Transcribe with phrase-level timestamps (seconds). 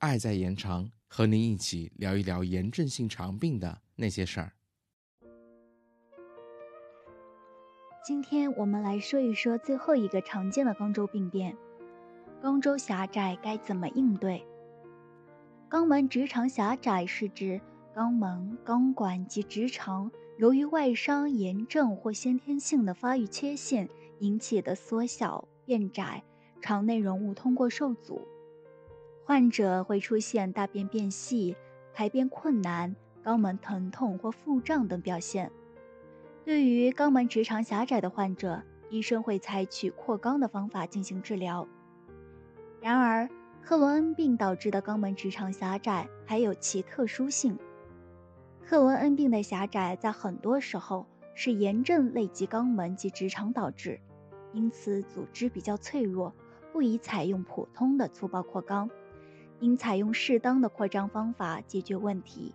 [0.00, 4.52] 爱在延长，和您一起聊一聊炎症性肠病的那些事儿。
[8.02, 11.54] 今天我们来说一说最后一个常见的肛周病变——
[12.42, 14.42] 肛周狭窄该怎么应对？
[15.68, 17.60] 肛门直肠狭窄是指
[17.94, 23.86] 肛门、肛管及直肠由于外伤、炎症或先天性的发育缺陷
[24.20, 26.22] 引起的缩小、变窄，
[26.60, 28.26] 肠内容物通过受阻。
[29.24, 31.56] 患者会出现大便变细、
[31.92, 35.50] 排便困难、肛门疼痛或腹胀等表现。
[36.44, 41.68] 对于肛门直肠狭窄的患者，医生会采取扩肛的方法进行治疗。
[42.80, 43.28] 然而，
[43.62, 47.58] 克罗恩病导致的肛门直肠狭窄还有其特殊性。
[48.64, 54.00] 克罗恩病的狭窄在很多时候是炎症累及肛门及直肠导致，
[54.52, 56.32] 因此组织比较脆弱，
[56.72, 58.88] 不宜采用普通的粗暴扩肛。
[59.60, 62.54] 应采用适当的扩张方法解决问题。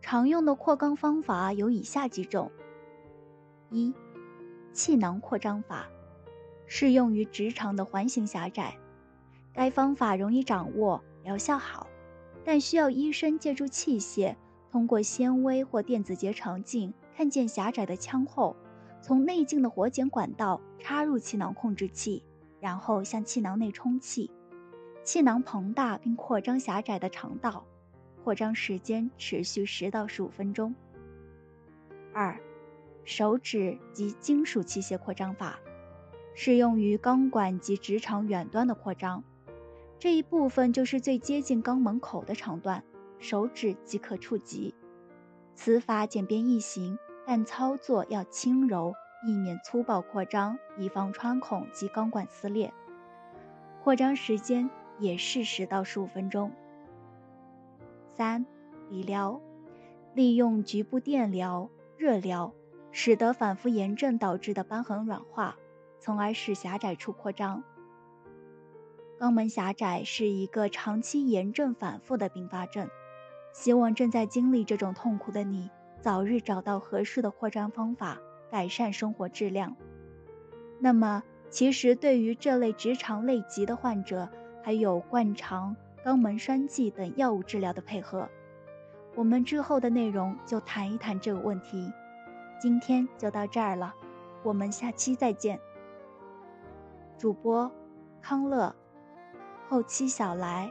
[0.00, 2.52] 常用的扩肛方法有以下几种：
[3.70, 3.92] 一、
[4.72, 5.88] 气囊扩张法，
[6.66, 8.78] 适用于直肠的环形狭窄。
[9.52, 11.88] 该方法容易掌握，疗效好，
[12.44, 14.36] 但需要医生借助器械，
[14.70, 18.54] 通过纤维或电子结肠镜看见狭窄的腔后，
[19.00, 22.22] 从内径的活检管道插入气囊控制器，
[22.60, 24.30] 然后向气囊内充气。
[25.02, 27.64] 气囊膨大并扩张狭窄的肠道，
[28.22, 30.74] 扩张时间持续十到十五分钟。
[32.12, 32.38] 二，
[33.04, 35.58] 手指及金属器械扩张法，
[36.34, 39.24] 适用于肛管及直肠远端的扩张，
[39.98, 42.84] 这一部分就是最接近肛门口的长段，
[43.18, 44.74] 手指即可触及。
[45.54, 52.72] 此法简便易行，但操作要轻柔，避免粗暴扩张，以防穿孔及肛管撕裂。
[53.84, 54.68] 扩张时间。
[55.00, 56.50] 也是十到十五分钟。
[58.14, 58.44] 三、
[58.88, 59.40] 理疗，
[60.12, 62.52] 利用局部电疗、热疗，
[62.90, 65.56] 使得反复炎症导致的瘢痕软化，
[66.00, 67.62] 从而使狭窄处扩张。
[69.20, 72.88] 肛门狭窄是一个长期炎症反复的并发症，
[73.52, 75.70] 希望正在经历这种痛苦的你
[76.00, 78.18] 早日找到合适的扩张方法，
[78.50, 79.76] 改善生活质量。
[80.78, 84.28] 那么，其实对于这类直肠类疾的患者，
[84.62, 88.28] 还有灌肠、肛门栓剂等药物治疗的配合，
[89.14, 91.90] 我们之后的内容就谈一谈这个问题。
[92.60, 93.94] 今天就到这儿了，
[94.42, 95.58] 我们下期再见。
[97.16, 97.70] 主播
[98.22, 98.74] 康乐，
[99.68, 100.70] 后期小来。